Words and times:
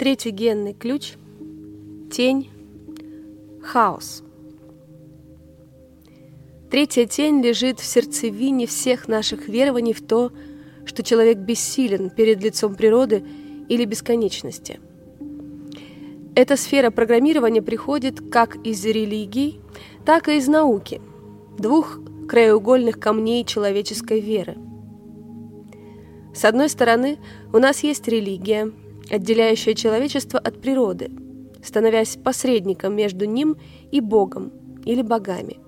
Третий 0.00 0.30
генный 0.30 0.72
ключ– 0.72 1.12
тень, 2.10 2.48
хаос. 3.62 4.22
Третья 6.70 7.04
тень 7.04 7.42
лежит 7.42 7.80
в 7.80 7.84
сердцевине 7.84 8.66
всех 8.66 9.08
наших 9.08 9.46
верований 9.46 9.92
в 9.92 10.00
то, 10.00 10.32
что 10.86 11.02
человек 11.02 11.36
бессилен 11.36 12.08
перед 12.08 12.42
лицом 12.42 12.76
природы 12.76 13.22
или 13.68 13.84
бесконечности. 13.84 14.80
Эта 16.34 16.56
сфера 16.56 16.90
программирования 16.90 17.60
приходит 17.60 18.22
как 18.30 18.56
из 18.64 18.82
религий, 18.86 19.60
так 20.06 20.30
и 20.30 20.38
из 20.38 20.48
науки, 20.48 21.02
двух 21.58 22.00
краеугольных 22.26 22.98
камней 22.98 23.44
человеческой 23.44 24.20
веры. 24.20 24.56
С 26.34 26.46
одной 26.46 26.70
стороны, 26.70 27.18
у 27.52 27.58
нас 27.58 27.82
есть 27.82 28.08
религия, 28.08 28.72
отделяющая 29.10 29.74
человечество 29.74 30.38
от 30.38 30.60
природы, 30.60 31.10
становясь 31.62 32.16
посредником 32.16 32.94
между 32.94 33.24
ним 33.26 33.56
и 33.90 34.00
Богом 34.00 34.52
или 34.84 35.02
богами. 35.02 35.58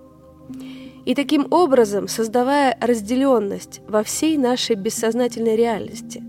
И 1.05 1.15
таким 1.15 1.49
образом 1.51 2.07
создавая 2.07 2.77
разделенность 2.81 3.81
во 3.89 4.03
всей 4.03 4.37
нашей 4.39 4.77
бессознательной 4.77 5.57
реальности, 5.57 6.23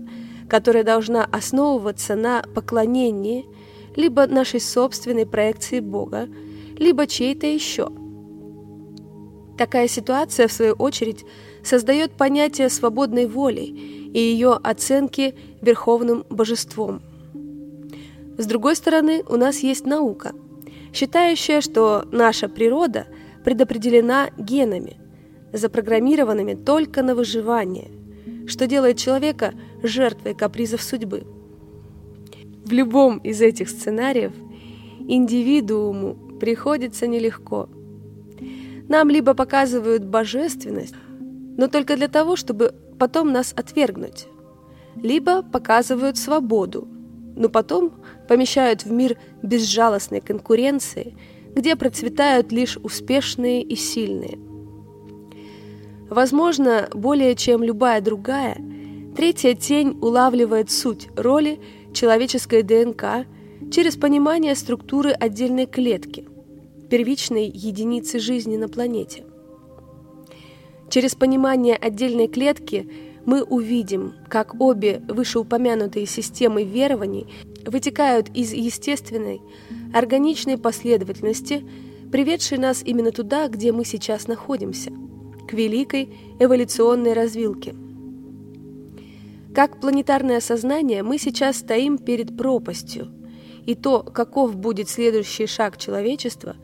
которая 0.48 0.82
должна 0.82 1.24
основываться 1.24 2.16
на 2.16 2.42
поклонении 2.54 3.46
либо 3.94 4.26
нашей 4.26 4.60
собственной 4.60 5.26
проекции 5.26 5.80
Бога, 5.80 6.28
либо 6.76 7.06
чьей-то 7.06 7.46
еще. 7.46 7.90
Такая 9.56 9.86
ситуация, 9.86 10.48
в 10.48 10.52
свою 10.52 10.72
очередь, 10.72 11.24
создает 11.62 12.12
понятие 12.12 12.68
свободной 12.68 13.26
воли 13.26 14.03
и 14.14 14.20
ее 14.20 14.52
оценки 14.62 15.34
верховным 15.60 16.24
божеством. 16.30 17.02
С 18.38 18.46
другой 18.46 18.76
стороны, 18.76 19.22
у 19.28 19.36
нас 19.36 19.58
есть 19.58 19.84
наука, 19.84 20.32
считающая, 20.92 21.60
что 21.60 22.06
наша 22.10 22.48
природа 22.48 23.06
предопределена 23.44 24.30
генами, 24.38 24.96
запрограммированными 25.52 26.54
только 26.54 27.02
на 27.02 27.14
выживание, 27.14 27.90
что 28.46 28.66
делает 28.66 28.98
человека 28.98 29.52
жертвой 29.82 30.34
капризов 30.34 30.82
судьбы. 30.82 31.24
В 32.64 32.72
любом 32.72 33.18
из 33.18 33.42
этих 33.42 33.68
сценариев 33.68 34.32
индивидууму 35.06 36.38
приходится 36.38 37.06
нелегко. 37.06 37.68
Нам 38.88 39.10
либо 39.10 39.34
показывают 39.34 40.04
божественность, 40.04 40.94
но 41.56 41.68
только 41.68 41.96
для 41.96 42.08
того, 42.08 42.36
чтобы 42.36 42.74
потом 42.98 43.32
нас 43.32 43.52
отвергнуть, 43.56 44.26
либо 44.96 45.42
показывают 45.42 46.16
свободу, 46.16 46.88
но 47.36 47.48
потом 47.48 47.92
помещают 48.28 48.84
в 48.84 48.92
мир 48.92 49.16
безжалостной 49.42 50.20
конкуренции, 50.20 51.16
где 51.54 51.76
процветают 51.76 52.52
лишь 52.52 52.76
успешные 52.76 53.62
и 53.62 53.76
сильные. 53.76 54.38
Возможно, 56.10 56.88
более 56.92 57.34
чем 57.34 57.62
любая 57.62 58.00
другая, 58.00 58.56
третья 59.16 59.54
тень 59.54 59.98
улавливает 60.00 60.70
суть 60.70 61.08
роли 61.16 61.60
человеческой 61.92 62.62
ДНК 62.62 63.26
через 63.72 63.96
понимание 63.96 64.54
структуры 64.54 65.10
отдельной 65.10 65.66
клетки, 65.66 66.28
первичной 66.90 67.46
единицы 67.46 68.18
жизни 68.18 68.56
на 68.56 68.68
планете. 68.68 69.24
Через 70.90 71.14
понимание 71.14 71.76
отдельной 71.76 72.28
клетки 72.28 72.88
мы 73.24 73.42
увидим, 73.42 74.14
как 74.28 74.60
обе 74.60 75.02
вышеупомянутые 75.08 76.06
системы 76.06 76.64
верований 76.64 77.26
вытекают 77.66 78.28
из 78.34 78.52
естественной, 78.52 79.40
органичной 79.92 80.58
последовательности, 80.58 81.64
приведшей 82.12 82.58
нас 82.58 82.82
именно 82.84 83.10
туда, 83.10 83.48
где 83.48 83.72
мы 83.72 83.84
сейчас 83.84 84.28
находимся, 84.28 84.92
к 85.48 85.52
великой 85.52 86.10
эволюционной 86.38 87.14
развилке– 87.14 87.74
как 89.54 89.80
планетарное 89.80 90.40
сознание 90.40 91.04
мы 91.04 91.16
сейчас 91.16 91.58
стоим 91.58 91.96
перед 91.96 92.36
пропастью, 92.36 93.12
и 93.64 93.76
то, 93.76 94.02
каков 94.02 94.56
будет 94.56 94.88
следующий 94.88 95.46
шаг 95.46 95.78
человечества, 95.78 96.56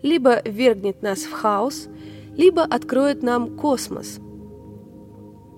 либо 0.00 0.40
ввергнет 0.44 1.02
нас 1.02 1.22
в 1.22 1.32
хаос, 1.32 1.88
либо 2.36 2.62
откроет 2.62 3.22
нам 3.22 3.56
космос. 3.56 4.18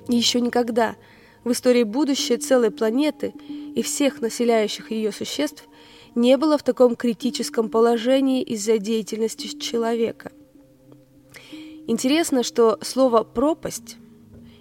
Еще 0.08 0.40
никогда 0.40 0.96
в 1.44 1.52
истории 1.52 1.82
будущей 1.82 2.36
целой 2.36 2.70
планеты 2.70 3.34
и 3.74 3.82
всех 3.82 4.20
населяющих 4.20 4.90
ее 4.90 5.12
существ 5.12 5.68
не 6.14 6.36
было 6.36 6.56
в 6.58 6.62
таком 6.62 6.96
критическом 6.96 7.68
положении 7.68 8.42
из-за 8.42 8.78
деятельности 8.78 9.58
человека. 9.58 10.32
Интересно, 11.86 12.42
что 12.42 12.78
слово 12.82 13.22
«пропасть» 13.22 13.96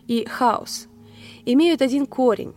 и 0.08 0.26
«хаос» 0.26 0.88
имеют 1.46 1.82
один 1.82 2.06
корень, 2.06 2.54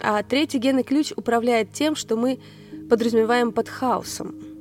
а 0.00 0.22
третий 0.22 0.58
генный 0.58 0.82
ключ 0.84 1.12
управляет 1.16 1.72
тем, 1.72 1.94
что 1.94 2.16
мы 2.16 2.40
подразумеваем 2.88 3.52
под 3.52 3.68
хаосом. 3.68 4.51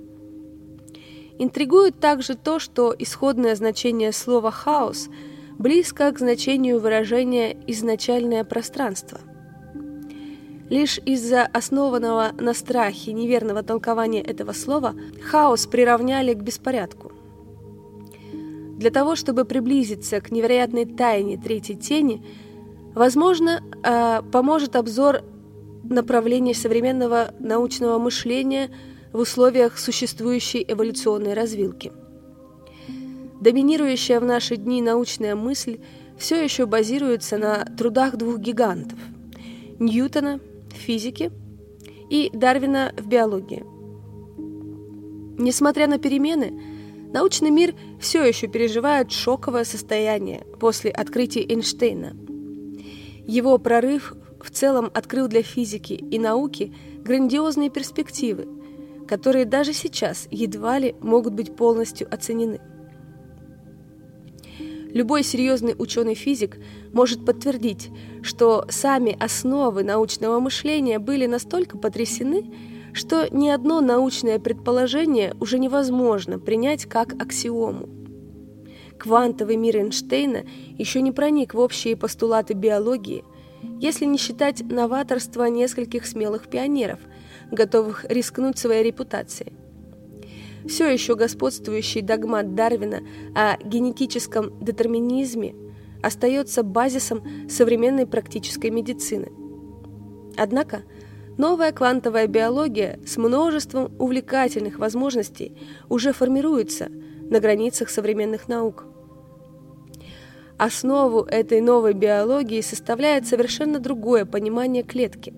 Интригует 1.42 2.00
также 2.00 2.36
то, 2.36 2.60
что 2.60 2.96
исходное 2.98 3.56
значение 3.56 4.12
слова 4.12 4.52
«хаос» 4.52 5.10
близко 5.58 6.12
к 6.12 6.20
значению 6.20 6.80
выражения 6.80 7.58
«изначальное 7.68 8.44
пространство». 8.44 9.20
Лишь 10.70 11.00
из-за 11.06 11.44
основанного 11.44 12.32
на 12.40 12.54
страхе 12.54 13.12
неверного 13.12 13.64
толкования 13.64 14.22
этого 14.22 14.54
слова 14.54 14.94
хаос 15.22 15.66
приравняли 15.66 16.34
к 16.34 16.42
беспорядку. 16.42 17.12
Для 18.78 18.92
того, 18.92 19.16
чтобы 19.16 19.44
приблизиться 19.44 20.22
к 20.22 20.32
невероятной 20.32 20.86
тайне 20.86 21.38
третьей 21.38 21.76
тени– 21.76 22.24
Возможно, 22.94 23.64
э, 23.84 24.22
поможет 24.32 24.76
обзор 24.76 25.22
направлений 25.84 26.54
современного 26.54 27.34
научного 27.40 27.98
мышления 28.00 28.70
в 29.14 29.20
условиях 29.20 29.78
существующей 29.78 30.66
эволюционной 30.68 31.34
развилки. 31.34 31.92
Доминирующая 33.40 34.20
в 34.20 34.26
наши 34.26 34.56
дни 34.56 34.82
научная 34.82 35.36
мысль 35.36 35.80
все 36.18 36.44
еще 36.44 36.66
базируется 36.66 37.38
на 37.38 37.66
трудах 37.78 38.16
двух 38.16 38.40
гигантов– 38.40 39.00
Ньютона 39.80 40.40
в 40.70 40.76
физике 40.76 41.32
и 42.10 42.30
Дарвина 42.34 42.94
в 42.98 43.08
биологии. 43.08 43.66
Несмотря 45.40 45.88
на 45.88 45.98
перемены, 45.98 46.54
научный 47.14 47.50
мир 47.50 47.74
все 48.00 48.24
еще 48.24 48.48
переживает 48.48 49.12
шоковое 49.12 49.64
состояние 49.64 50.46
после 50.60 50.92
открытия 50.92 51.42
Эйнштейна– 51.42 52.16
его 53.32 53.58
прорыв 53.60 54.14
в 54.42 54.50
целом 54.50 54.90
открыл 54.94 55.28
для 55.28 55.44
физики 55.44 55.94
и 55.94 56.20
науки 56.20 56.74
грандиозные 57.04 57.70
перспективы, 57.70 58.48
которые 59.12 59.44
даже 59.44 59.74
сейчас 59.74 60.30
едва 60.32 60.80
ли 60.80 60.96
могут 61.02 61.34
быть 61.34 61.54
полностью 61.54 62.08
оценены. 62.10 62.62
Любой 64.94 65.24
серьезный 65.24 65.76
ученый-физик 65.78 66.58
может 66.94 67.26
подтвердить, 67.26 67.90
что 68.22 68.66
сами 68.70 69.18
основы 69.22 69.84
научного 69.84 70.40
мышления 70.40 70.98
были 70.98 71.26
настолько 71.26 71.78
потрясены, 71.78 72.54
что 72.94 73.28
ни 73.36 73.50
одно 73.50 73.82
научное 73.82 74.40
предположение 74.40 75.36
уже 75.42 75.60
невозможно 75.60 76.40
принять 76.40 76.86
как 76.86 77.22
аксиому. 77.22 77.90
Квантовый 78.98 79.58
мир 79.58 79.76
Эйнштейна 79.76 80.46
еще 80.78 81.02
не 81.02 81.12
проник 81.12 81.54
в 81.54 81.60
общие 81.60 81.98
постулаты 81.98 82.54
биологии, 82.54 83.26
если 83.82 84.06
не 84.06 84.18
считать 84.18 84.62
новаторства 84.62 85.50
нескольких 85.50 86.06
смелых 86.06 86.50
пионеров, 86.50 87.02
готовых 87.52 88.06
рискнуть 88.10 88.58
своей 88.58 88.84
репутацией. 88.84 89.54
Все 90.68 90.88
еще 90.88 91.16
господствующий 91.16 92.02
догмат 92.02 92.56
Дарвина 92.56 93.02
о 93.36 93.58
генетическом 93.64 94.64
детерминизме 94.64 95.56
остается 96.04 96.64
базисом 96.64 97.24
современной 97.50 98.06
практической 98.06 98.70
медицины. 98.70 99.32
Однако 100.38 100.84
новая 101.38 101.72
квантовая 101.72 102.28
биология 102.28 103.00
с 103.06 103.18
множеством 103.18 103.92
увлекательных 104.00 104.80
возможностей 104.80 105.58
уже 105.90 106.14
формируется 106.14 106.90
на 107.30 107.40
границах 107.40 107.90
современных 107.90 108.48
наук. 108.48 108.86
Основу 110.58 111.24
этой 111.24 111.60
новой 111.60 111.94
биологии 111.94 112.62
составляет 112.62 113.26
совершенно 113.26 113.80
другое 113.80 114.26
понимание 114.26 114.84
клетки. 114.84 115.34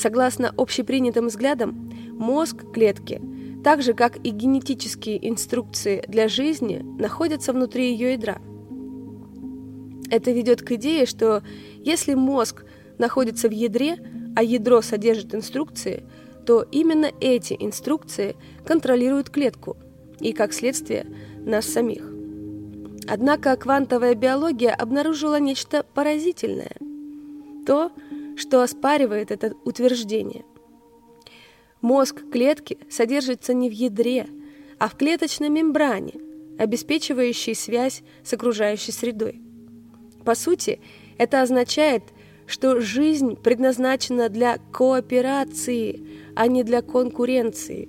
Согласно 0.00 0.54
общепринятым 0.56 1.26
взглядам, 1.26 1.92
мозг 2.12 2.72
клетки, 2.72 3.20
так 3.62 3.82
же 3.82 3.92
как 3.92 4.16
и 4.24 4.30
генетические 4.30 5.28
инструкции 5.28 6.02
для 6.08 6.26
жизни, 6.26 6.82
находятся 6.98 7.52
внутри 7.52 7.92
ее 7.92 8.14
ядра. 8.14 8.38
Это 10.10 10.30
ведет 10.30 10.62
к 10.62 10.72
идее, 10.72 11.04
что 11.04 11.42
если 11.84 12.14
мозг 12.14 12.64
находится 12.96 13.50
в 13.50 13.52
ядре, 13.52 13.98
а 14.34 14.42
ядро 14.42 14.80
содержит 14.80 15.34
инструкции, 15.34 16.04
то 16.46 16.66
именно 16.72 17.10
эти 17.20 17.54
инструкции 17.60 18.36
контролируют 18.64 19.28
клетку 19.28 19.76
и, 20.18 20.32
как 20.32 20.54
следствие, 20.54 21.04
нас 21.44 21.66
самих. 21.66 22.10
Однако 23.06 23.54
квантовая 23.54 24.14
биология 24.14 24.74
обнаружила 24.74 25.38
нечто 25.38 25.84
поразительное. 25.92 26.76
То, 27.66 27.90
что 27.90 28.09
оспаривает 28.62 29.30
это 29.30 29.54
утверждение. 29.64 30.44
Мозг 31.80 32.22
клетки 32.30 32.78
содержится 32.90 33.54
не 33.54 33.70
в 33.70 33.72
ядре, 33.72 34.26
а 34.78 34.88
в 34.88 34.96
клеточной 34.96 35.48
мембране, 35.48 36.14
обеспечивающей 36.58 37.54
связь 37.54 38.02
с 38.22 38.32
окружающей 38.32 38.92
средой. 38.92 39.40
По 40.24 40.34
сути, 40.34 40.80
это 41.18 41.42
означает, 41.42 42.02
что 42.46 42.80
жизнь 42.80 43.36
предназначена 43.36 44.28
для 44.28 44.58
кооперации, 44.72 46.06
а 46.34 46.48
не 46.48 46.64
для 46.64 46.82
конкуренции. 46.82 47.88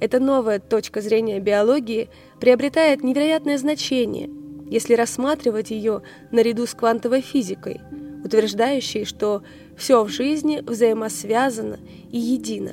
Эта 0.00 0.20
новая 0.20 0.60
точка 0.60 1.00
зрения 1.00 1.40
биологии 1.40 2.08
приобретает 2.40 3.02
невероятное 3.02 3.58
значение, 3.58 4.30
если 4.70 4.94
рассматривать 4.94 5.70
ее 5.70 6.02
наряду 6.30 6.66
с 6.66 6.74
квантовой 6.74 7.20
физикой, 7.20 7.80
утверждающей, 8.24 9.04
что 9.04 9.42
все 9.76 10.02
в 10.02 10.08
жизни 10.08 10.62
взаимосвязано 10.64 11.78
и 12.10 12.18
едино. 12.18 12.72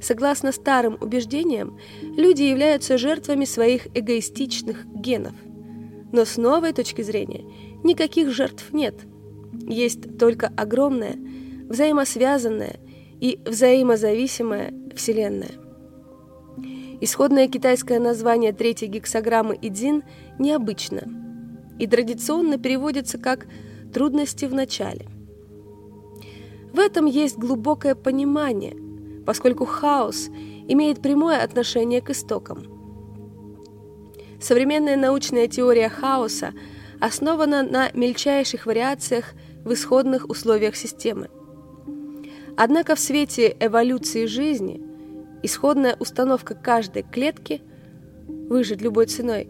Согласно 0.00 0.50
старым 0.50 0.96
убеждениям, 1.00 1.78
люди 2.16 2.42
являются 2.42 2.96
жертвами 2.96 3.44
своих 3.44 3.86
эгоистичных 3.94 4.86
генов. 4.94 5.34
Но 6.12 6.24
с 6.24 6.36
новой 6.36 6.72
точки 6.72 7.02
зрения 7.02 7.44
никаких 7.84 8.30
жертв 8.30 8.72
нет. 8.72 8.94
Есть 9.68 10.18
только 10.18 10.50
огромная, 10.56 11.16
взаимосвязанная 11.68 12.80
и 13.20 13.38
взаимозависимая 13.44 14.72
Вселенная. 14.96 15.52
Исходное 17.02 17.48
китайское 17.48 17.98
название 18.00 18.52
третьей 18.52 18.88
гексограммы 18.88 19.58
«Идзин» 19.60 20.02
необычно 20.38 21.19
и 21.80 21.86
традиционно 21.86 22.58
переводится 22.58 23.18
как 23.18 23.46
«трудности 23.92 24.44
в 24.44 24.54
начале». 24.54 25.06
В 26.72 26.78
этом 26.78 27.06
есть 27.06 27.38
глубокое 27.38 27.94
понимание, 27.94 28.76
поскольку 29.26 29.64
хаос 29.64 30.28
имеет 30.68 31.02
прямое 31.02 31.42
отношение 31.42 32.00
к 32.02 32.10
истокам. 32.10 32.64
Современная 34.40 34.96
научная 34.96 35.48
теория 35.48 35.88
хаоса 35.88 36.52
основана 37.00 37.62
на 37.62 37.90
мельчайших 37.92 38.66
вариациях 38.66 39.32
в 39.64 39.72
исходных 39.72 40.28
условиях 40.28 40.76
системы. 40.76 41.28
Однако 42.56 42.94
в 42.94 43.00
свете 43.00 43.56
эволюции 43.58 44.26
жизни 44.26 44.82
исходная 45.42 45.96
установка 45.98 46.54
каждой 46.54 47.02
клетки– 47.02 47.62
выжить 48.50 48.82
любой 48.82 49.06
ценой, 49.06 49.48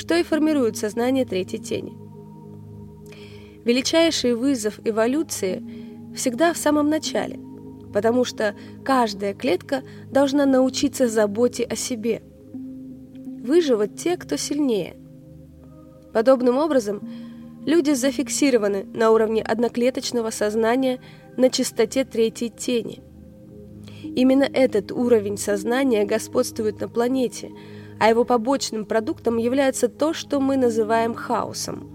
что 0.00 0.16
и 0.16 0.22
формирует 0.22 0.78
сознание 0.78 1.26
третьей 1.26 1.58
тени. 1.58 1.92
Величайший 3.66 4.34
вызов 4.34 4.80
эволюции– 4.82 5.62
всегда 6.14 6.54
в 6.54 6.56
самом 6.56 6.88
начале, 6.88 7.38
потому 7.92 8.24
что 8.24 8.54
каждая 8.82 9.34
клетка 9.34 9.82
должна 10.10 10.46
научиться 10.46 11.06
заботе 11.06 11.64
о 11.64 11.76
себе. 11.76 12.22
Выживут 13.42 13.96
те, 13.96 14.16
кто 14.16 14.36
сильнее. 14.36 14.96
Подобным 16.14 16.56
образом, 16.56 17.06
люди 17.66 17.92
зафиксированы 17.92 18.84
на 18.94 19.10
уровне 19.10 19.42
одноклеточного 19.42 20.30
сознания 20.30 20.98
на 21.36 21.50
частоте 21.50 22.04
третьей 22.04 22.48
тени. 22.48 23.02
Именно 24.02 24.44
этот 24.44 24.92
уровень 24.92 25.36
сознания 25.36 26.06
господствует 26.06 26.80
на 26.80 26.88
планете, 26.88 27.50
а 28.00 28.08
его 28.08 28.24
побочным 28.24 28.86
продуктом 28.86 29.36
является 29.36 29.86
то, 29.86 30.14
что 30.14 30.40
мы 30.40 30.56
называем 30.56 31.14
хаосом. 31.14 31.86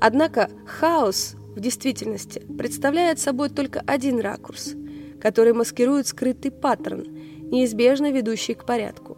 Однако 0.00 0.50
хаос 0.66 1.36
в 1.54 1.60
действительности 1.60 2.40
представляет 2.58 3.20
собой 3.20 3.48
только 3.48 3.80
один 3.86 4.18
ракурс, 4.18 4.74
который 5.20 5.52
маскирует 5.52 6.08
скрытый 6.08 6.50
паттерн, 6.50 7.06
неизбежно 7.52 8.10
ведущий 8.10 8.54
к 8.54 8.66
порядку. 8.66 9.16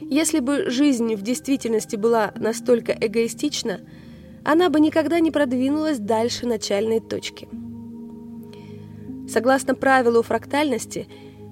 Если 0.00 0.40
бы 0.40 0.70
жизнь 0.70 1.14
в 1.14 1.20
действительности 1.20 1.96
была 1.96 2.32
настолько 2.34 2.92
эгоистична, 2.92 3.80
она 4.42 4.70
бы 4.70 4.80
никогда 4.80 5.20
не 5.20 5.30
продвинулась 5.30 5.98
дальше 5.98 6.46
начальной 6.46 7.00
точки. 7.00 7.46
Согласно 9.28 9.74
правилу 9.74 10.22
фрактальности, 10.22 11.08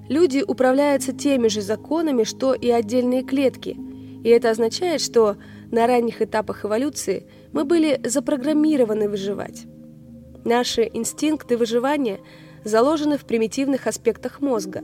люди 0.09 0.43
управляются 0.45 1.13
теми 1.13 1.47
же 1.47 1.61
законами, 1.61 2.23
что 2.23 2.53
и 2.53 2.69
отдельные 2.69 3.23
клетки, 3.23 3.77
и 4.23 4.29
это 4.29 4.49
означает, 4.49 5.01
что 5.01 5.37
на 5.71 5.87
ранних 5.87 6.21
этапах 6.21 6.65
эволюции– 6.65 7.27
мы 7.55 7.63
были 7.63 8.01
запрограммированы 8.03 9.07
выживать. 9.07 9.65
Наши 10.43 10.91
инстинкты 10.93 11.55
выживания 11.55 12.19
заложены 12.65 13.17
в 13.17 13.23
примитивных 13.23 13.87
аспектах 13.87 14.41
мозга, 14.41 14.81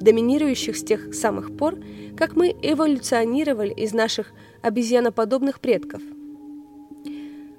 доминирующих 0.00 0.76
с 0.76 0.84
тех 0.84 1.12
самых 1.12 1.56
пор, 1.56 1.76
как 2.16 2.36
мы 2.36 2.54
эволюционировали 2.62 3.74
из 3.74 3.92
наших 3.92 4.30
обезьяноподобных 4.62 5.58
предков. 5.58 6.02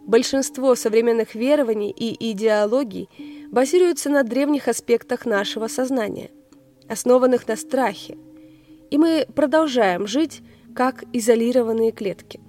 Большинство 0.06 0.74
современных 0.76 1.36
верований 1.36 1.92
и 1.92 2.32
идеологий 2.32 3.10
базируются 3.52 4.10
на 4.10 4.24
древних 4.24 4.70
аспектах 4.70 5.26
нашего 5.26 5.68
сознания, 5.68 6.32
основанных 6.90 7.48
на 7.48 7.56
страхе, 7.56 8.18
и 8.92 8.98
мы 8.98 9.26
продолжаем 9.34 10.08
жить 10.08 10.42
как 10.76 11.04
изолированные 11.14 11.92
клетки. 11.92 12.40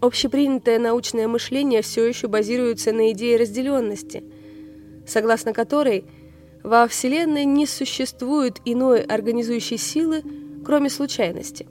Общепринятое 0.00 0.78
научное 0.78 1.28
мышление 1.28 1.80
все 1.80 2.04
еще 2.06 2.28
базируется 2.28 2.92
на 2.92 3.12
идее 3.12 3.38
разделенности, 3.38 4.24
согласно 5.06 5.52
которой 5.52 6.04
во 6.62 6.86
Вселенной 6.88 7.44
не 7.44 7.66
существует 7.66 8.60
иной 8.64 9.00
организующей 9.02 9.78
силы, 9.78 10.22
кроме 10.64 10.90
случайности. 10.90 11.66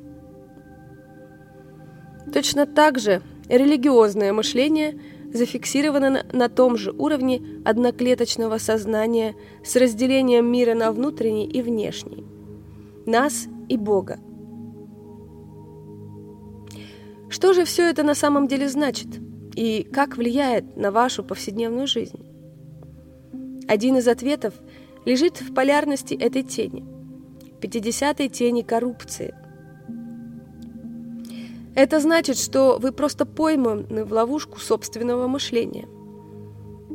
Точно 2.32 2.66
так 2.66 3.00
же 3.00 3.22
религиозное 3.50 4.34
мышление 4.34 5.00
зафиксировано 5.34 6.24
на, 6.32 6.50
том 6.50 6.78
же 6.78 6.92
уровне 6.92 7.42
одноклеточного 7.66 8.60
сознания 8.60 9.36
с 9.64 9.76
разделением 9.76 10.46
мира 10.46 10.76
на 10.76 10.92
внутренний 10.92 11.48
и 11.48 11.62
внешний, 11.62 12.24
нас 13.06 13.48
и 13.68 13.78
Бога. 13.78 14.20
Что 17.30 17.54
же 17.54 17.66
все 17.66 17.90
это 17.90 18.04
на 18.04 18.14
самом 18.14 18.48
деле 18.48 18.70
значит 18.70 19.08
и 19.56 19.84
как 19.92 20.18
влияет 20.18 20.78
на 20.78 20.92
вашу 20.92 21.24
повседневную 21.24 21.88
жизнь? 21.88 22.24
Один 23.68 23.98
из 23.98 24.08
ответов 24.08 24.54
лежит 25.06 25.42
в 25.42 25.54
полярности 25.54 26.14
этой 26.14 26.44
тени, 26.44 26.86
50-й 27.60 28.30
тени 28.30 28.62
коррупции. 28.62 29.34
Это 31.76 32.00
значит, 32.00 32.38
что 32.38 32.78
вы 32.80 32.92
просто 32.92 33.26
пойманы 33.26 34.06
в 34.06 34.14
ловушку 34.14 34.60
собственного 34.60 35.28
мышления. 35.28 35.88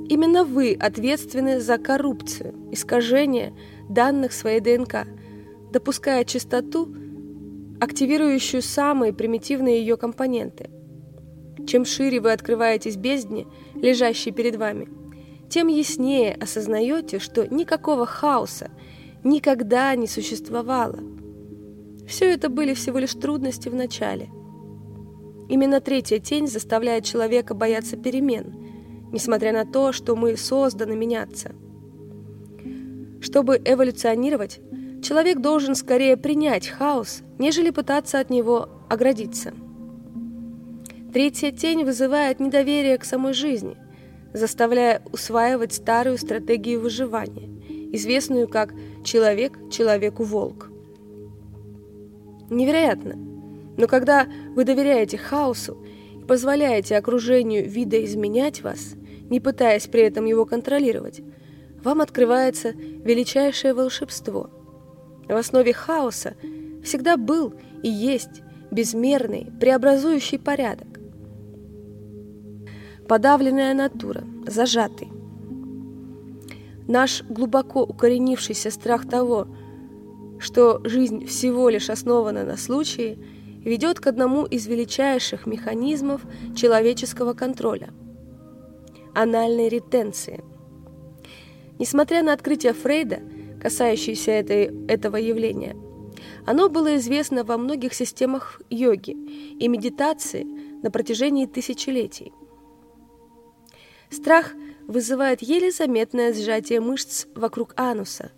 Именно 0.08 0.44
вы 0.44 0.74
ответственны 0.78 1.60
за 1.60 1.78
коррупцию, 1.78 2.54
искажение 2.72 3.54
данных 3.88 4.32
своей 4.32 4.60
ДНК, 4.60 5.06
допуская 5.72 6.24
чистоту 6.24 6.94
активирующую 7.80 8.62
самые 8.62 9.12
примитивные 9.12 9.80
ее 9.80 9.96
компоненты. 9.96 10.70
Чем 11.66 11.84
шире 11.84 12.20
вы 12.20 12.32
открываетесь 12.32 12.96
бездне, 12.96 13.46
лежащей 13.74 14.32
перед 14.32 14.56
вами, 14.56 14.88
тем 15.48 15.68
яснее 15.68 16.34
осознаете, 16.34 17.18
что 17.18 17.46
никакого 17.52 18.06
хаоса 18.06 18.70
никогда 19.24 19.94
не 19.96 20.06
существовало. 20.06 21.00
Все 22.06 22.32
это 22.32 22.48
были 22.48 22.74
всего 22.74 22.98
лишь 22.98 23.14
трудности 23.14 23.68
в 23.68 23.74
начале. 23.74 24.28
Именно 25.48 25.80
третья 25.80 26.18
тень 26.18 26.46
заставляет 26.46 27.04
человека 27.04 27.54
бояться 27.54 27.96
перемен, 27.96 28.54
несмотря 29.12 29.52
на 29.52 29.64
то, 29.64 29.92
что 29.92 30.14
мы 30.14 30.36
созданы 30.36 30.94
меняться. 30.94 31.52
Чтобы 33.20 33.60
эволюционировать, 33.64 34.60
человек 35.02 35.40
должен 35.40 35.74
скорее 35.74 36.16
принять 36.16 36.68
хаос, 36.68 37.22
нежели 37.38 37.70
пытаться 37.70 38.20
от 38.20 38.30
него 38.30 38.68
оградиться. 38.90 39.54
Третья 41.12 41.50
тень 41.50 41.84
вызывает 41.84 42.38
недоверие 42.38 42.98
к 42.98 43.04
самой 43.04 43.32
жизни, 43.32 43.76
заставляя 44.34 45.02
усваивать 45.10 45.72
старую 45.72 46.18
стратегию 46.18 46.80
выживания, 46.82 47.48
известную 47.94 48.46
как 48.46 48.74
«человек 49.02 49.58
человеку 49.70 50.24
волк». 50.24 50.70
Невероятно, 52.50 53.14
но 53.78 53.86
когда 53.86 54.26
вы 54.54 54.64
доверяете 54.64 55.16
хаосу 55.16 55.78
и 56.20 56.24
позволяете 56.24 56.96
окружению 56.96 57.70
видоизменять 57.70 58.62
вас, 58.62 58.96
не 59.30 59.40
пытаясь 59.40 59.86
при 59.86 60.02
этом 60.02 60.26
его 60.26 60.44
контролировать, 60.44 61.22
вам 61.82 62.00
открывается 62.00 62.72
величайшее 62.72 63.72
волшебство. 63.72 64.50
В 65.28 65.34
основе 65.34 65.72
хаоса 65.72 66.34
всегда 66.82 67.16
был 67.16 67.54
и 67.84 67.88
есть 67.88 68.42
безмерный, 68.72 69.46
преобразующий 69.60 70.40
порядок. 70.40 70.88
Подавленная 73.06 73.74
натура, 73.74 74.24
зажатый. 74.44 75.08
Наш 76.88 77.22
глубоко 77.22 77.84
укоренившийся 77.84 78.70
страх 78.70 79.08
того, 79.08 79.46
что 80.40 80.80
жизнь 80.84 81.26
всего 81.26 81.68
лишь 81.68 81.90
основана 81.90 82.42
на 82.44 82.56
случае, 82.56 83.18
ведет 83.68 84.00
к 84.00 84.06
одному 84.06 84.46
из 84.46 84.66
величайших 84.66 85.46
механизмов 85.46 86.22
человеческого 86.56 87.34
контроля– 87.34 87.90
анальной 89.14 89.68
ретенции. 89.68 90.42
Несмотря 91.78 92.22
на 92.22 92.32
открытие 92.32 92.72
Фрейда, 92.72 93.20
касающееся 93.60 94.32
этой, 94.32 94.86
этого 94.86 95.16
явления, 95.16 95.76
оно 96.46 96.68
было 96.68 96.96
известно 96.96 97.44
во 97.44 97.58
многих 97.58 97.92
системах 97.92 98.60
йоги 98.70 99.10
и 99.10 99.68
медитации 99.68 100.44
на 100.82 100.90
протяжении 100.90 101.46
тысячелетий. 101.46 102.32
Страх 104.10 104.54
вызывает 104.86 105.42
еле 105.42 105.70
заметное 105.70 106.32
сжатие 106.32 106.80
мышц 106.80 107.26
вокруг 107.34 107.74
ануса, 107.76 108.32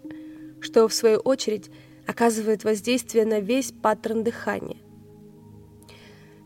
что, 0.61 0.89
в 0.89 0.93
свою 0.93 1.19
очередь, 1.19 1.71
оказывает 2.07 2.65
воздействие 2.65 3.25
на 3.25 3.39
весь 3.39 3.71
паттерн 3.71 4.25
дыхания. 4.25 4.79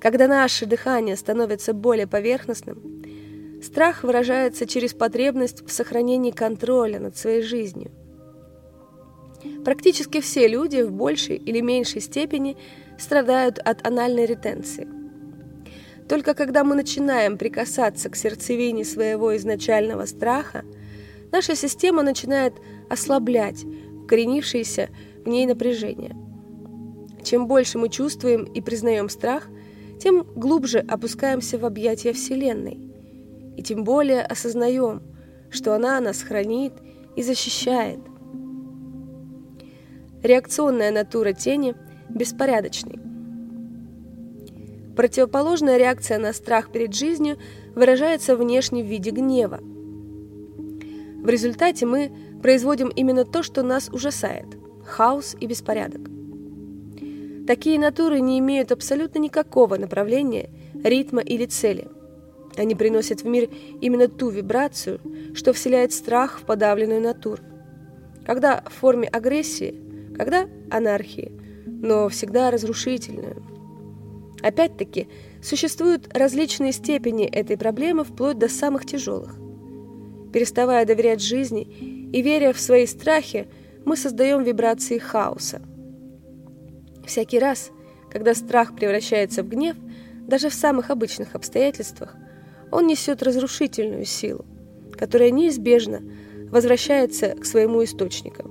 Когда 0.05 0.29
наше 0.29 0.67
дыхание 0.67 1.17
становится 1.17 1.73
более 1.73 2.07
поверхностным, 2.07 3.03
страх 3.63 4.03
выражается 4.03 4.67
через 4.67 4.93
потребность 4.93 5.67
в 5.67 5.73
сохранении 5.73 6.31
контроля 6.31 7.01
над 7.01 7.17
своей 7.17 7.41
жизнью. 7.41 7.91
Практически 9.65 10.21
все 10.21 10.47
люди 10.47 10.83
в 10.83 10.93
большей 10.93 11.37
или 11.37 11.63
меньшей 11.63 12.03
степени 12.03 12.59
страдают 12.99 13.59
от 13.59 13.87
анальной 13.87 14.27
ретенции. 14.27 14.87
Только 16.07 16.35
когда 16.35 16.65
мы 16.65 16.75
начинаем 16.75 17.39
прикасаться 17.39 18.11
к 18.11 18.17
сердцевине 18.17 18.85
своего 18.85 19.35
изначального 19.39 20.05
страха, 20.05 20.67
наша 21.33 21.57
система 21.57 22.03
начинает 22.03 22.53
ослаблять 22.91 23.65
укоренившееся 24.03 24.91
в 25.25 25.29
ней 25.29 25.47
напряжение. 25.47 26.15
Чем 27.23 27.47
больше 27.47 27.79
мы 27.79 27.89
чувствуем 27.89 28.45
и 28.45 28.61
признаем 28.61 29.09
страх, 29.09 29.49
тем 30.01 30.25
глубже 30.35 30.79
опускаемся 30.79 31.59
в 31.59 31.65
объятия 31.65 32.13
Вселенной, 32.13 32.79
и 33.57 33.63
тем 33.63 33.85
более 33.85 34.23
осознаем, 34.23 35.03
что 35.51 35.75
она 35.75 36.01
нас 36.01 36.23
хранит 36.23 36.73
и 37.17 37.23
защищает. 37.23 38.01
Реакционная 40.23 40.91
натура 40.91 41.33
тени 41.33 41.75
беспорядочный. 42.09 42.99
Противоположная 44.97 45.77
реакция 45.77 46.19
на 46.19 46.33
страх 46.33 46.71
перед 46.71 46.95
жизнью 46.95 47.39
выражается 47.75 48.37
внешне 48.37 48.83
в 48.83 48.87
виде 48.87 49.11
гнева. 49.11 49.61
В 49.61 51.29
результате 51.29 51.87
мы 51.87 52.13
производим 52.43 52.89
именно 52.89 53.25
то, 53.25 53.43
что 53.43 53.63
нас 53.63 53.89
ужасает– 53.89 54.47
хаос 54.85 55.37
и 55.41 55.47
беспорядок. 55.47 56.14
Такие 57.47 57.79
натуры 57.79 58.21
не 58.21 58.39
имеют 58.39 58.73
абсолютно 58.73 59.19
никакого 59.19 59.77
направления, 59.77 60.49
ритма 60.83 61.21
или 61.21 61.45
цели. 61.45 61.89
Они 62.57 62.75
приносят 62.75 63.23
в 63.23 63.27
мир 63.27 63.51
именно 63.81 64.09
ту 64.09 64.31
вибрацию, 64.31 65.01
что 65.35 65.53
вселяет 65.53 65.93
страх 65.93 66.41
в 66.41 66.45
подавленную 66.45 67.01
натуру. 67.01 67.43
Когда 68.25 68.63
в 68.67 68.73
форме 68.73 69.09
агрессии, 69.09 69.75
когда 70.17 70.47
анархии, 70.71 71.33
но 71.67 72.09
всегда 72.09 72.51
разрушительную. 72.51 73.45
Опять-таки, 74.41 75.09
существуют 75.43 76.09
различные 76.17 76.73
степени 76.73 77.27
этой 77.27 77.59
проблемы 77.59 78.05
вплоть 78.05 78.39
до 78.39 78.49
самых 78.49 78.87
тяжелых. 78.87 79.37
Переставая 80.33 80.87
доверять 80.87 81.21
жизни 81.21 81.63
и 81.63 82.23
веря 82.23 82.53
в 82.53 82.61
свои 82.61 82.87
страхи, 82.87 83.49
мы 83.85 83.97
создаем 83.97 84.43
вибрации 84.43 84.99
хаоса. 84.99 85.61
Всякий 87.07 87.39
раз, 87.39 87.71
когда 88.11 88.35
страх 88.35 88.75
превращается 88.75 89.43
в 89.43 89.49
гнев, 89.49 89.77
даже 90.27 90.49
в 90.49 90.55
самых 90.55 90.91
обычных 90.91 91.35
обстоятельствах, 91.35 92.17
он 92.71 92.87
несет 92.87 93.23
разрушительную 93.23 94.05
силу, 94.05 94.45
которая 94.93 95.31
неизбежно 95.31 96.03
возвращается 96.51 97.35
к 97.35 97.45
своему 97.45 97.85
источнику. 97.85 98.49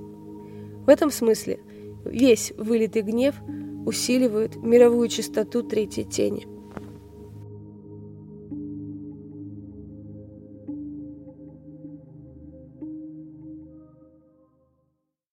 В 0.86 0.88
этом 0.88 1.10
смысле 1.10 1.60
весь 2.04 2.52
вылитый 2.56 3.02
гнев 3.02 3.34
усиливает 3.86 4.56
мировую 4.56 5.08
чистоту 5.08 5.62
третьей 5.62 6.04
тени. 6.04 6.46